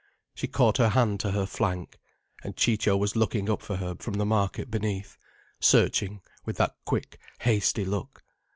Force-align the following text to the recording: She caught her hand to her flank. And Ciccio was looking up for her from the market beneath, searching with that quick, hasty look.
She 0.33 0.47
caught 0.47 0.77
her 0.77 0.89
hand 0.89 1.19
to 1.19 1.29
her 1.29 1.45
flank. 1.45 1.99
And 2.43 2.57
Ciccio 2.57 2.97
was 2.97 3.15
looking 3.15 3.51
up 3.51 3.61
for 3.61 3.75
her 3.75 3.93
from 3.99 4.15
the 4.15 4.25
market 4.25 4.71
beneath, 4.71 5.15
searching 5.59 6.21
with 6.43 6.57
that 6.57 6.75
quick, 6.85 7.19
hasty 7.41 7.85
look. 7.85 8.23